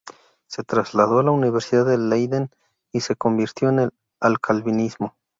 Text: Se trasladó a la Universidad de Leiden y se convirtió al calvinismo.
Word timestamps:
Se 0.47 0.63
trasladó 0.63 1.19
a 1.19 1.23
la 1.23 1.29
Universidad 1.29 1.85
de 1.85 1.99
Leiden 1.99 2.49
y 2.91 3.01
se 3.01 3.15
convirtió 3.15 3.69
al 4.19 4.39
calvinismo. 4.39 5.15